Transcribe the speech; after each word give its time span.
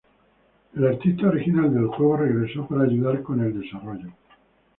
El 0.75 0.87
artista 0.87 1.27
original 1.27 1.71
del 1.71 1.85
juego 1.89 2.17
regresó 2.17 2.67
para 2.67 2.85
ayudar 2.85 3.21
con 3.21 3.39
el 3.39 3.61
desarrollo. 3.61 4.11